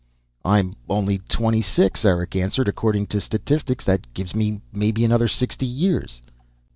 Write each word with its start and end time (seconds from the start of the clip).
"I'm 0.43 0.73
only 0.89 1.19
twenty 1.29 1.61
six," 1.61 2.03
Eric 2.05 2.35
answered. 2.35 2.67
"According 2.67 3.05
to 3.05 3.21
statistics, 3.21 3.85
that 3.85 4.11
gives 4.15 4.33
me 4.33 4.59
maybe 4.73 5.05
another 5.05 5.27
sixty 5.27 5.67
years." 5.67 6.23